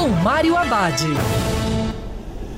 com 0.00 0.08
Mário 0.08 0.56
Abad. 0.56 0.98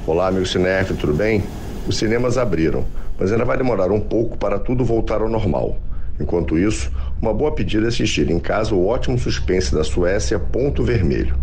Olá, 0.07 0.31
meu 0.31 0.47
cinéfilo, 0.47 0.97
tudo 0.97 1.13
bem? 1.13 1.43
Os 1.89 1.99
cinemas 1.99 2.39
abriram, 2.39 2.85
mas 3.19 3.33
ainda 3.33 3.45
vai 3.45 3.57
demorar 3.57 3.91
um 3.91 3.99
pouco 3.99 4.39
para 4.39 4.61
tudo 4.61 4.85
voltar 4.85 5.21
ao 5.21 5.29
normal. 5.29 5.77
Enquanto 6.21 6.57
isso, 6.57 6.93
uma 7.21 7.35
boa 7.35 7.51
pedida 7.51 7.87
é 7.87 7.89
assistir 7.89 8.31
em 8.31 8.39
casa 8.39 8.73
o 8.77 8.87
ótimo 8.87 9.19
suspense 9.19 9.75
da 9.75 9.83
Suécia 9.83 10.39
Ponto 10.39 10.85
Vermelho. 10.85 11.35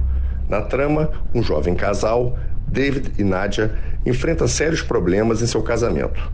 Na 0.47 0.61
trama, 0.61 1.11
um 1.36 1.44
jovem 1.44 1.75
casal, 1.75 2.39
David 2.66 3.11
e 3.17 3.23
Nadia, 3.25 3.75
enfrenta 4.05 4.47
sérios 4.47 4.81
problemas 4.81 5.42
em 5.42 5.47
seu 5.47 5.61
casamento. 5.61 6.31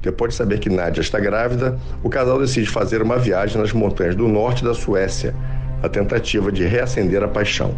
Depois 0.00 0.30
de 0.30 0.36
saber 0.36 0.60
que 0.60 0.70
Nadia 0.70 1.00
está 1.00 1.18
grávida, 1.18 1.76
o 2.04 2.08
casal 2.08 2.38
decide 2.38 2.70
fazer 2.70 3.02
uma 3.02 3.18
viagem 3.18 3.60
nas 3.60 3.72
montanhas 3.72 4.14
do 4.14 4.28
norte 4.28 4.62
da 4.62 4.72
Suécia, 4.72 5.34
a 5.82 5.88
tentativa 5.88 6.52
de 6.52 6.64
reacender 6.64 7.24
a 7.24 7.28
paixão 7.28 7.74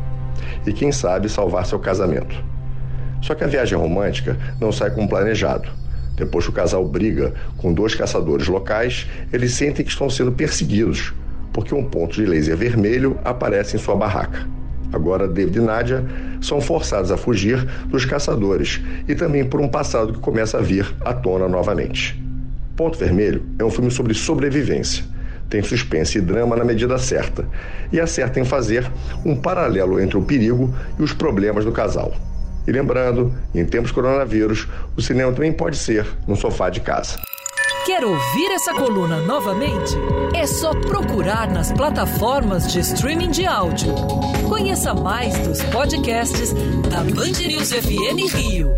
e, 0.66 0.72
quem 0.72 0.92
sabe, 0.92 1.28
salvar 1.28 1.66
seu 1.66 1.78
casamento. 1.78 2.34
Só 3.20 3.34
que 3.34 3.44
a 3.44 3.47
viagem 3.47 3.78
romântica 3.78 4.36
não 4.61 4.72
sai 4.72 4.91
como 4.91 5.08
planejado. 5.08 5.69
Depois 6.16 6.44
que 6.44 6.50
o 6.50 6.55
casal 6.55 6.86
briga 6.86 7.33
com 7.56 7.72
dois 7.72 7.94
caçadores 7.94 8.47
locais, 8.48 9.06
eles 9.33 9.55
sentem 9.55 9.84
que 9.84 9.91
estão 9.91 10.10
sendo 10.10 10.33
perseguidos, 10.33 11.14
porque 11.53 11.75
um 11.75 11.84
ponto 11.84 12.14
de 12.14 12.27
laser 12.27 12.56
vermelho 12.56 13.19
aparece 13.25 13.77
em 13.77 13.78
sua 13.78 13.97
barraca. 13.97 14.47
Agora, 14.92 15.27
David 15.27 15.58
e 15.58 15.60
Nadia 15.62 16.05
são 16.41 16.60
forçados 16.60 17.10
a 17.10 17.16
fugir 17.16 17.64
dos 17.86 18.05
caçadores 18.05 18.80
e 19.08 19.14
também 19.14 19.44
por 19.44 19.60
um 19.60 19.69
passado 19.69 20.12
que 20.12 20.19
começa 20.19 20.58
a 20.58 20.60
vir 20.60 20.86
à 21.00 21.14
tona 21.14 21.48
novamente. 21.48 22.22
Ponto 22.77 22.98
Vermelho 22.98 23.42
é 23.58 23.64
um 23.64 23.70
filme 23.70 23.91
sobre 23.91 24.12
sobrevivência. 24.12 25.05
Tem 25.53 25.62
suspense 25.62 26.17
e 26.17 26.20
drama 26.22 26.56
na 26.56 26.64
medida 26.64 26.97
certa 26.97 27.47
e 27.92 28.00
acerta 28.00 28.41
em 28.41 28.45
fazer 28.45 28.91
um 29.22 29.36
paralelo 29.36 30.00
entre 30.00 30.17
o 30.17 30.22
perigo 30.22 30.75
e 30.98 31.03
os 31.03 31.12
problemas 31.12 31.62
do 31.62 31.70
casal. 31.70 32.14
E 32.67 32.72
lembrando, 32.72 33.31
em 33.55 33.62
tempos 33.67 33.89
de 33.89 33.94
coronavírus, 33.94 34.66
o 34.97 35.03
cinema 35.03 35.31
também 35.31 35.53
pode 35.53 35.77
ser 35.77 36.06
no 36.27 36.37
sofá 36.37 36.71
de 36.71 36.81
casa. 36.81 37.21
Quer 37.84 38.03
ouvir 38.03 38.50
essa 38.54 38.72
coluna 38.72 39.21
novamente? 39.27 39.94
É 40.34 40.47
só 40.47 40.71
procurar 40.71 41.50
nas 41.50 41.71
plataformas 41.71 42.72
de 42.72 42.81
streaming 42.81 43.31
de 43.31 43.44
áudio. 43.44 43.94
Conheça 44.48 44.94
mais 44.94 45.37
dos 45.41 45.62
podcasts 45.65 46.54
da 46.88 47.03
Band 47.15 47.47
News 47.47 47.75
FM 47.75 48.34
Rio. 48.34 48.71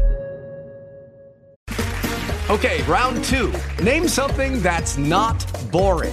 Okay, 2.50 2.82
round 2.88 3.22
two. 3.22 3.52
Name 3.80 4.08
something 4.08 4.60
that's 4.60 4.96
not 4.96 5.46
boring. 5.70 6.12